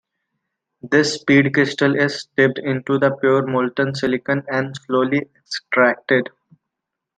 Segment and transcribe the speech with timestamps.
[0.81, 6.27] This seed crystal is dipped into the pure molten silicon and slowly extracted.